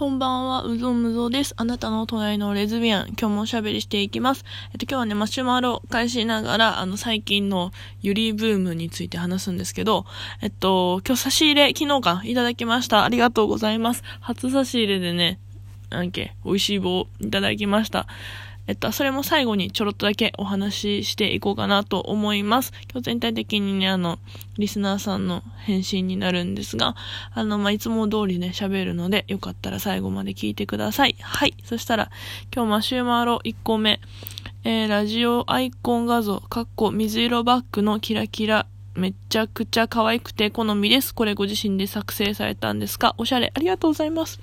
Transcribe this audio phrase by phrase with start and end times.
[0.00, 1.52] こんばんは、うぞむぞです。
[1.58, 4.46] あなたの隣のレズビアン、今日もおしゃべりしていきます。
[4.72, 10.06] えっと、今日はね、マシュマロを返しながら、あの、最近のユリブームについて話すんですけど、
[10.40, 13.04] えっと、今日差し入れ、昨日か、いただきました。
[13.04, 14.02] ありがとうございます。
[14.20, 15.38] 初差し入れでね、
[15.90, 18.06] なんけ、美味しい棒いただきました。
[18.70, 22.72] えっと、それも最後にちょろっとだけお話ししていこうかなと思います。
[22.88, 24.20] 今日全体的にね、あの、
[24.58, 26.94] リスナーさんの返信になるんですが、
[27.34, 31.16] あの、まあ、いつも通りね、喋るので、よかったら最後まで聞いてください。
[31.20, 31.56] はい。
[31.64, 32.12] そしたら、
[32.54, 33.98] 今日マシュマロ1個目、
[34.62, 41.12] えー、ラジオアイコン画像、かっこ水色バッグのキラキラめちゃくちゃ可愛くて好みです。
[41.12, 43.16] これご自身で作成されたんですか？
[43.18, 43.50] おしゃれ。
[43.52, 44.38] ありがとうございます。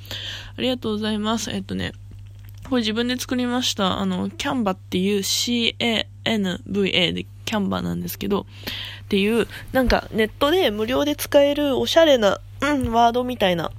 [0.57, 1.51] ありがとうございます。
[1.51, 1.93] えっとね、
[2.69, 3.99] これ自分で作りました。
[3.99, 13.71] あの、キャンバっていう C-A-N-V-A でキャンバなんですけど、っていう、なんかネットで無料で使えるおしゃれな、うん、ワードみたいな。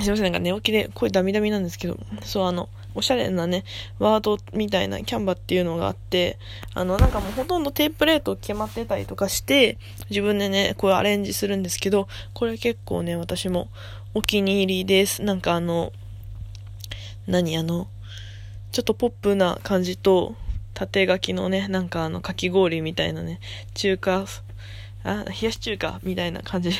[0.00, 3.64] すいません、なんか寝起きで声ダミダミなんですけど、そうあの、おしゃれなね、
[3.98, 6.38] ワードみたいなキャンバっていうのがあって、
[6.74, 9.76] あの、なんかもうほとんどテープレート決まってたりとかして、
[10.08, 13.68] 自分でね、こうアレンジするんですけど、これ結構ね、私も
[14.14, 15.22] お気に入りです。
[15.22, 15.92] なんかあの、
[17.28, 17.88] 何あの、
[18.72, 20.34] ちょっとポップな感じと、
[20.72, 23.38] 縦書きのね、なんかあの、かき氷みたいなね、
[23.74, 24.24] 中華、
[25.04, 26.70] あ、冷やし中華みたいな感じ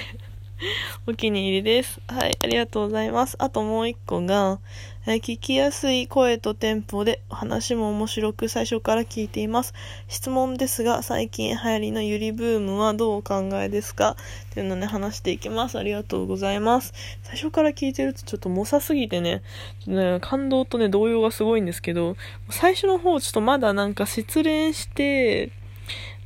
[1.06, 2.00] お気に入りです。
[2.08, 3.36] はい、ありがとうございます。
[3.38, 4.58] あともう一個が、
[5.06, 9.72] え聞きやすい声とテンポで話も面白く最初から聞いています。
[10.08, 14.16] 質問ですが、最近流行りのゆりブームはどうお考えですか？
[14.50, 15.78] っていうのね、話していきます。
[15.78, 16.92] ありがとうございます。
[17.22, 19.42] 最初から聞いてるとちょっと猛者すぎてね、
[19.86, 22.16] ね感動とね、動揺がすごいんですけど、
[22.50, 25.52] 最初の方ちょっとまだなんか失恋して、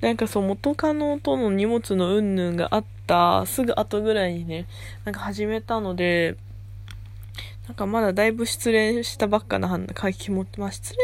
[0.03, 4.67] なんかそう元カノとの荷物のうんぬんがあったすぐ後ぐらいにね、
[5.05, 6.37] なんか始めたので、
[7.69, 10.99] なんかまだだいぶ失恋したばっかな書き持って、まあ失恋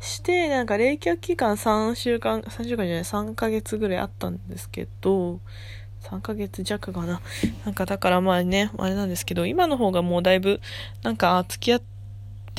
[0.00, 5.38] して、なんか冷却期間3週間、3週間じゃない、3ヶ月ぐらいあったんですけど、
[6.00, 7.20] 3ヶ月弱かな。
[7.66, 10.62] なんかだからまあね、あれなんですけど、今の方がもうだいぶ、
[11.02, 11.82] なんか付き合っ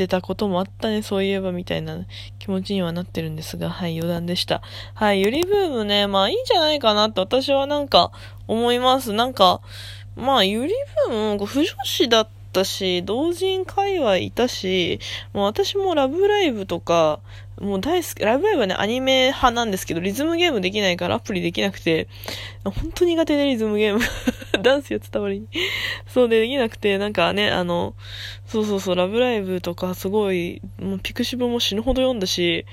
[0.01, 2.05] てたこともあったね、そういえばみたいな
[2.39, 4.61] 気持ちにはなってるんですが、はい、余談でした。
[4.95, 8.11] はい、ゆりブームね、まあいいんじゃないかなって私はなんか
[8.47, 9.13] 思います。
[9.13, 9.61] なんか、
[10.15, 10.73] まあゆり
[11.07, 14.99] ブーム、不女子だったったし、同人界隈いたし、
[15.33, 17.21] もう私もラブライブとか、
[17.61, 22.07] もう大好き、ライブライブはね、アニメ派なんですけど、リズムゲームできないからアプリできなくて、
[22.63, 23.99] 本当苦手でリズムゲーム。
[24.63, 25.47] ダンスや伝わりに。
[26.07, 27.93] そうでできなくて、なんかね、あの、
[28.47, 32.65] そうそうそう、ラブライブとかすごい、もうピクシブも死ぬほど読んだし、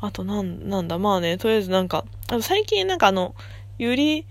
[0.00, 3.34] あとなん、なんだ、まあね、とりあえずなんか、あと最近なんかあの、
[3.78, 4.26] ゆり、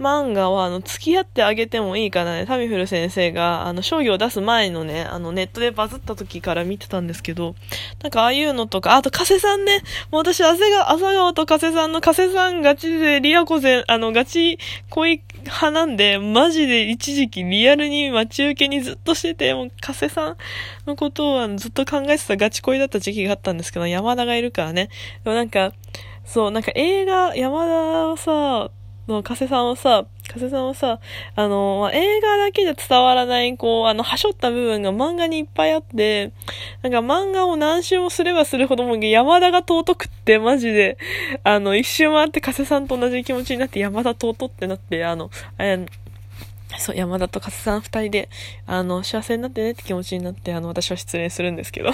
[0.00, 2.46] 漫画は、あの、付き合ってあげてもいいかなね。
[2.46, 7.54] タミフル先生が、あの、商業を出す前のね、あの、ネットでバズった時から見てたんですけど、
[8.02, 9.82] なんかああいうのとか、あと、加瀬さんね。
[10.10, 14.58] もう私、朝が、朝顔と加瀬さんの加瀬さんガチで、リアコゼあの、ガチ
[14.88, 20.36] 恋派なんで、マジで一時期リアルに待ち受けにずっとしてて、もう、加瀬さん
[20.86, 24.88] のことをあのずっと考えてたガチ恋だった時期があったんですけど、山田がいるからね。
[25.24, 25.72] でもなんか、
[26.24, 28.70] そう、なんか映画、山田はさ、
[29.08, 31.00] の、加瀬さんはさ、加瀬さんはさ、
[31.34, 36.32] あの、まあ、映画だけじゃ伝わらない、こう、あの、はしょった部分が漫画にいっぱいあって、
[36.82, 40.98] なんか漫画を何周もすればするほども、山田が尊くって、マジで、
[41.42, 45.86] あの、一周回って加瀬さんと同じ気持ちになって、山田尊ってなって、あの、あれ、
[46.78, 48.28] そう、山田と加瀬さん二人で、
[48.66, 51.90] あの、幸せになってねって気持ちになって、あの、私は失恋するんですけど。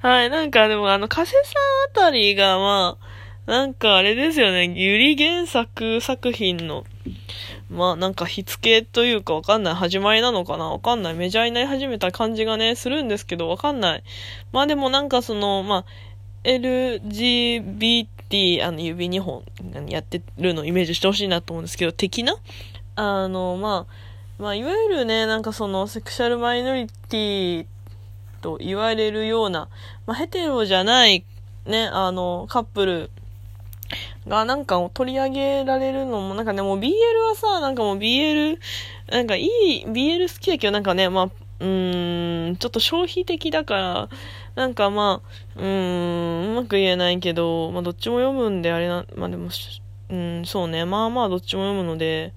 [0.00, 3.07] はい、なんかでもあの、加瀬さんあたりが、まあ、
[3.48, 6.84] なんかあれですよね、ゆり原作作品の、
[7.70, 10.66] まあなんか火付けというかわかんない始まりなのかな？
[10.66, 11.14] わかんない。
[11.14, 14.02] メジャーになり始めた感じがね、するんですけどわかんない。
[14.52, 15.84] まあでもなんかその、まあ、
[16.44, 19.42] LGBT、あの指2本
[19.88, 22.36] やってるのをイメージしてほしいなと思うんですけど、的な？
[22.96, 23.86] あの、ま
[24.38, 27.66] あ、まあいわゆるね、なんかそのセクシャルマイノリティ
[28.42, 29.70] と言われるような、
[30.04, 31.24] まあヘテロじゃない
[31.64, 33.10] ね、あの、カップル
[34.26, 36.90] がなんか取り上げられるのも、なんかね、もう BL
[37.28, 38.58] はさ、なんかもう BL、
[39.10, 41.24] なんかいい、BL 好きだけどなんかね、まあ、
[41.60, 44.08] うーん、ちょっと消費的だから、
[44.54, 49.48] なんかまあ、うーん、うまく言えないけど、まあどっちも読むんであれな、まあでも、
[50.10, 52.32] うん、そうね、まあまあどっちも読むので、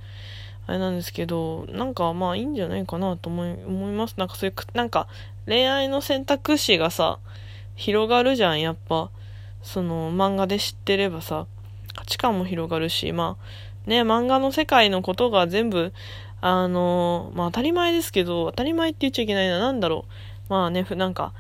[0.67, 4.15] あれなんですけど、なんかまあいいんじゃないかなと思い、思います。
[4.17, 5.07] なんかそういう、なんか
[5.45, 7.19] 恋愛の選択肢がさ、
[7.75, 9.09] 広がるじゃん、やっぱ。
[9.63, 11.45] その漫画で知ってればさ、
[11.95, 13.38] 価値観も広がるし、ま
[13.85, 15.93] あ、ね、漫画の世界のことが全部、
[16.41, 20.05] あの、まあ当たり前ですけど、当たり前って言っちゃいけないな、なんだろ
[20.49, 20.53] う。
[20.53, 21.33] まあね、なんか、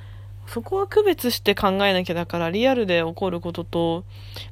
[0.51, 4.03] そこは区別して考えなきゃだからリアルで起こることと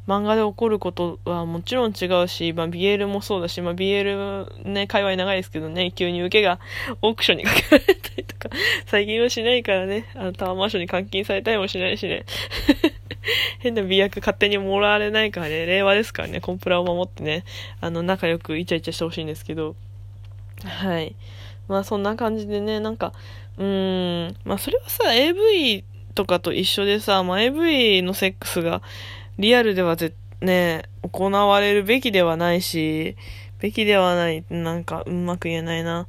[0.07, 6.59] 漫画で起こることはもちろん違うし、まあ、BL もそうだし、まあ、BL ね、界隈長いですけどね、急に受けが
[7.01, 8.49] オークションにかけられたりとか、
[8.85, 12.25] 最近はしないからね、あのタワーマンションに監禁されたりもしないしね。
[13.59, 17.43] 変な美薬勝手にもらわれないからね、令和ですからね、コンプラを守ってね、
[17.81, 19.75] あの、仲良くイチャイチャしてほしいんですけど、
[20.63, 21.15] はい。
[21.67, 23.13] まあそんな感じでね、なんか、
[23.57, 25.83] うーん、まあそれはさ、AV
[26.15, 28.81] とかと一緒でさ、まあ、AV のセックスが
[29.37, 33.15] リアルではぜ、ね、行われるべきではないし、
[33.59, 36.07] べきではない、なんかうまく言えないな。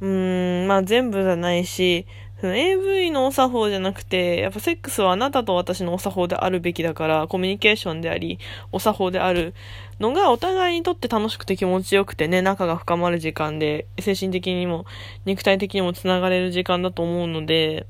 [0.00, 2.06] うーん、まあ全部じゃないし、
[2.48, 8.38] AV のお作法じゃなくて、やっぱセックスはあなたと私のお作法であるべきだから、コミュニケーションであり、
[8.72, 9.54] お作法である
[10.00, 14.84] のがお互いにとって楽しくて気持ちよくてね、仲が深まる時間で、精神的にも
[15.24, 17.86] 肉体的にも繋がれる時間だと思うので、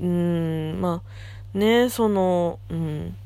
[0.00, 1.02] うーん、ま
[1.54, 3.16] あ、ね、その、うん。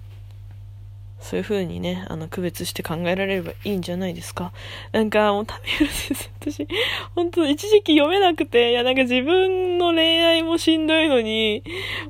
[1.25, 4.53] そういう風にね、あの、区別して考えられればいいんじゃないですか。
[4.93, 6.69] なんか、もう、タミフル先生、私、
[7.17, 11.62] 本当一時期読めなくて、いや、なんか自分の恋愛もしんどいのに、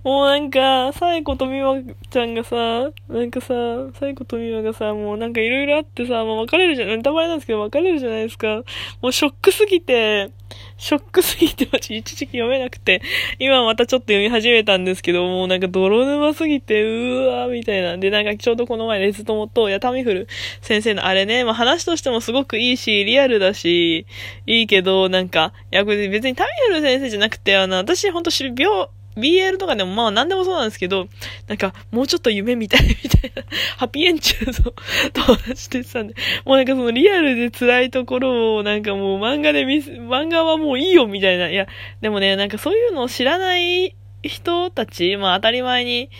[0.02, 1.76] もうなんか、サイコとミワ
[2.10, 3.54] ちゃんがさ、なんかさ、
[3.94, 8.64] サイコとミワがさ、もうなんかいろいろあってさ、もう別れるじゃん、ネタバレなんですけど別れるじゃないですか。
[9.00, 10.30] もうショックすぎて、
[10.76, 13.00] ショックすぎて私、一時期読めなくて、
[13.38, 18.00] 今またちょっと読み始めたんですけど、もうなんか泥沼すぎて、うわーみたいなん。
[18.00, 20.28] で、なんかちょうどこの前レズ友と、やタミフル
[20.60, 24.06] 先生のあれね、まあ話としてもすごくいいし、リアルだし、
[24.46, 31.08] いいけど、なんか、いや、別にタミフル先生じゃなくて、あの、私ほんと知る病、BL とかでもまあ何でもそうなんですけど、
[31.46, 33.42] なんかもうちょっと夢みたいみたいな、
[33.78, 34.72] ハッピーエンチューの
[35.12, 36.14] 友達と言ってたんで、
[36.44, 41.48] もうなんかそのリアルで辛いところをなんかもう漫画で見す、漫画はもういいよみたいな。
[41.48, 41.66] いや、
[42.00, 46.10] でもね、なんかそういうのを知らない人たち、まあ当たり前に、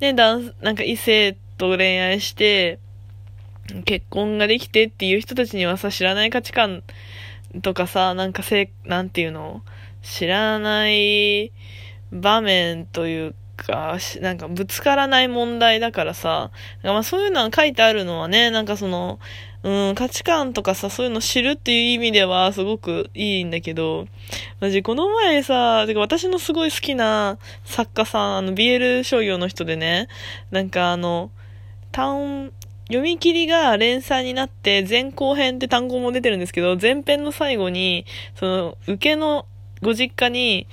[0.00, 2.78] ね、男、なんか異性と恋愛して、
[3.84, 6.82] 結婚ができてっていう人たちにはさ、知らない価値観
[7.62, 9.62] とかさ、なんかせ、なんていうの？
[10.02, 11.52] 知らない、
[12.12, 16.50] 場面というか、なんかぶつからない問題だからさ、
[16.82, 19.18] まあそういうのが書いてあるのはね、なんかその、
[19.62, 24.06] うん、価値観とかさ、そういうの知るっていう意味ではすごくいいんだけど、
[24.60, 30.08] マジこの前さ、てか私のすごい好きな作家さん、あの BL 商業の人でね、
[30.50, 31.30] なんかあの、
[31.92, 32.52] 単、
[32.86, 39.46] 読み切りが連載になって前後編って単語も出てるんですけど、前編の最後に、その、受けの
[39.82, 40.66] ご実家に、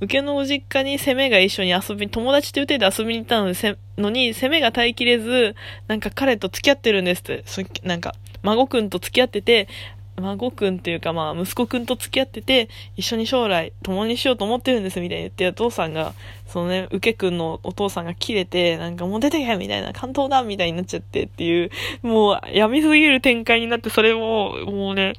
[0.00, 5.54] 受けのお実家に攻めが一緒に遊び、友達という手で遊びに行ったので、のに、攻めが耐えきれず、
[5.88, 9.68] なんか彼と付き合ってるんですって、そなんか、孫くんと付き合ってて、
[10.20, 16.14] 孫くんっていうかまあ息子くんと付き合ってて、一緒に将来共にしようと思ってるんですみたいに言って、お父さんが、
[16.46, 21.70] そのね、受けくんのお父さんが切れて、なんかもう出てけみたいな、関東だみたいになっちゃってっていう、
[22.02, 25.14] もう闇すぎる展開になって、それも、もうね、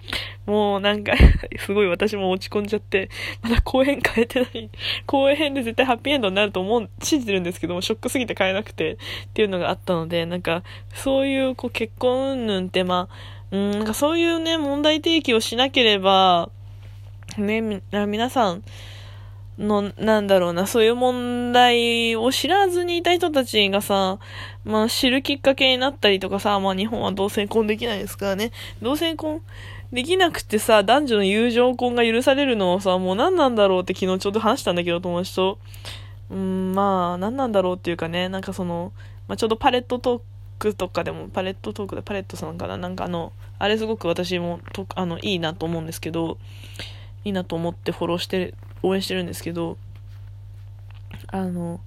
[0.46, 1.14] もうなんか
[1.60, 3.10] すごい私も落ち込んじゃって、
[3.42, 4.70] まだ公演変えてない。
[5.06, 8.98] 公演で絶対ハッピーエンドになると思う、信じてるんですけども、ショックすぎて変えなくてっ
[9.34, 16.50] ていうのがあったので、なんか、そういうこう結婚云々ってまあ、うん、なんかそういうね、問題提起をしなければ、
[17.38, 18.64] ね、皆さん
[19.58, 24.20] の、なんだろうな、そういう問題を知らずにいた人たちがさ、
[24.64, 28.52] まあ知るきっかけになったりとかさ、まあ日本は同性婚できないですからね。
[28.82, 29.42] 同性婚
[29.92, 35.60] できなくてさ、男女の友情婚が許されるのをさ、もう何なんだろうって昨日ちょうど話したんだけど、友達と。
[36.30, 38.94] うん、まあ、何なんだろうっていうかね、なんかその、
[39.28, 40.22] まあちょうどパレットトー
[40.60, 46.38] クとかでも、パレットトークでパレットさんかななんかあの、あれすごく私もと、あの、いいなと思うんですけど、
[47.26, 49.78] いいなと思ってフォローして、応援してるんですけど、
[51.28, 51.82] あの、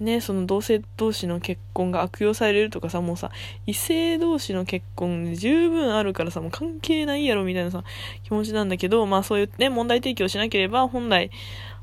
[0.00, 3.30] ね、その同性同士の結婚が悪用されるとかさ、もうさ、
[3.66, 7.84] 異性同士の結婚十分あるからさ、もう関係ないやろみたいなさ、
[8.24, 11.30] 気持ちなんだけど、まあそういうね、問題提起をしなければ、本来、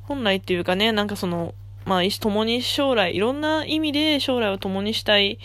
[0.01, 1.53] 本来っていうかね、なんかその、
[1.86, 5.38] まあ、共に将来、いろんな意味で将来を共にしたい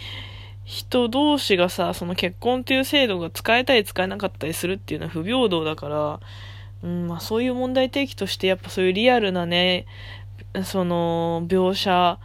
[0.65, 6.21] 人同士がさ、その結婚っていう制度が使えたり使えなかったりするっていうのは不平等だから、
[6.83, 9.87] うん、まあそういう問題提起としてやっぱそういうリアルなね、
[10.65, 12.19] その描写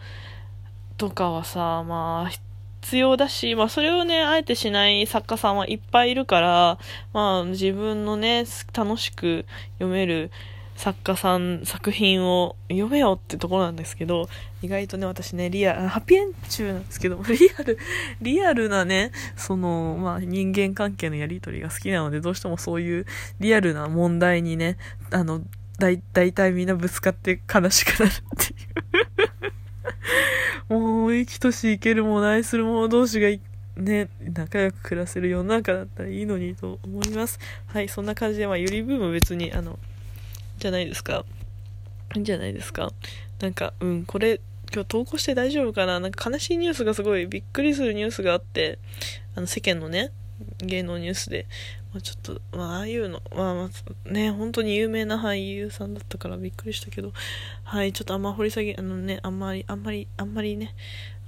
[0.98, 2.30] とかはさ、まあ
[2.82, 6.80] 必要だし、まあそれをね、あえてしない作家さんはいっぱいいるから、
[7.14, 9.46] まあ自分のね、楽しく
[9.80, 10.32] 読める
[10.78, 14.30] 作家さん、作品を読めよってところなんですけど、
[14.62, 17.78] 意外とね、私ね、リアル、ハッピエン中なんですけど、 リアル、
[18.22, 23.06] リアルなね、その、まあ、人間関係のやりとりが好きなので、どうしてもそういう
[23.40, 24.78] リアルな問題にね、
[25.12, 25.42] あの、
[25.80, 28.56] だい、大体みんなぶつかって悲しくなるってい
[29.50, 29.58] う。
[31.08, 33.30] も、生きとし生けるもないする者同士が
[33.78, 37.40] ね、仲良く暮らせる世の中だったらいいのにと思います。
[37.68, 39.80] はい、そんな感じで、まあ、ゆりブーム別に、あの、
[40.58, 41.26] じゃないですか。
[42.16, 42.92] いいんじゃないですか。
[43.40, 44.42] なんか、うん、これ、
[44.74, 48.80] 今日投稿して大丈夫かななんか悲しいニュースがすごいびっくりするニュースがあって、
[49.36, 50.12] あの世間のね、
[50.60, 51.46] 芸能ニュースで、
[51.94, 57.14] まあ、ちょっと、まあ、ああいうの、まあ、まあ、ね、本当に有名な俳優さんだったからびっくりしたけど、
[57.64, 60.76] はい、ちょっとあんま掘り下げ、あのね、あんまり、あんまり、あんまりね、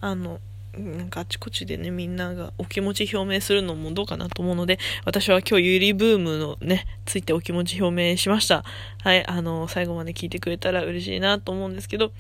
[0.02, 0.40] あの、
[0.78, 8.64] なんかあちこちでね、みんながお気持ち表明するのもどうかなと思うので、私は今日ゆりブームのね、ついてお気持ち表明しました。
[9.04, 12.12] はい、あの、最後まで聞いてくれたら嬉しいなと思うんですけど、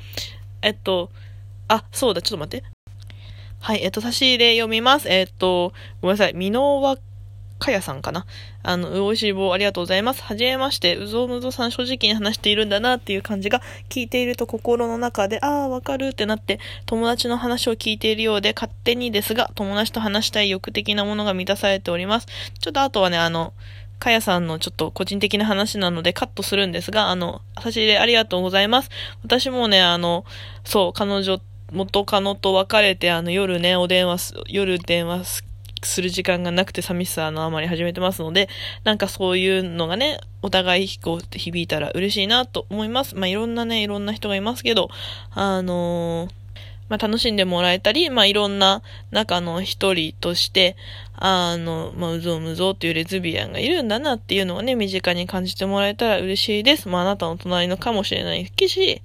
[0.61, 1.11] えっと、
[1.67, 2.67] あ、そうだ、ちょっと待って。
[3.61, 5.09] はい、えっと、差し入れ読みます。
[5.09, 6.33] えっと、ごめんなさい。
[6.33, 6.97] 美濃和
[7.59, 8.25] かやさんかな。
[8.63, 10.23] あの、う美味しい棒ありがとうございます。
[10.23, 22.27] はじめまして、うぞうむぞさん正直に話しているんだなっていう感じが聞いていると心の中で、ああ、わかるってなって、友達の話を聞いているようで、勝手にですが、友達と話したい欲的なものが満たされております。
[22.59, 23.53] ちょっとあとはね、あの、
[23.99, 28.89] かやさんのちょっと個人的な話なのでカットするんですが、あの、差し入れありがとうございます。
[29.23, 30.23] 私もね、あの、
[30.63, 35.43] そう、彼女、元カノと別れて、あの、夜ね、お電話す夜電話
[35.83, 38.49] する時間がなくて寂しさのあまり始めてますので、
[38.83, 43.15] なんかそういうのがね、お互いこう響いたら嬉しいなと思います。
[43.15, 44.89] まあ、いろんなね、いろんな人がいますけど、
[45.31, 46.31] あのー、
[46.89, 48.81] まあ、楽しんでもらえたり、まあ、いろんな
[49.11, 50.75] 中の一人として、
[51.15, 56.89] あの、まあ、うぞうむぞっていうレズビアンがいるんだなっていうのをね、身近に感じてもらえたら嬉しいです。
[56.89, 59.01] まあ、あなたの隣のかもしれないし、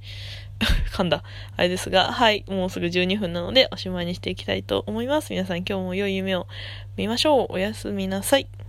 [0.92, 1.22] 噛んだ。
[1.56, 2.44] あれですが、はい。
[2.48, 5.30] もうすぐ12分なので、おしまいにしていきたいと思います。
[5.30, 6.46] 皆さん今日も良い夢を
[6.96, 7.46] 見ましょう。
[7.50, 8.48] おやすみなさい。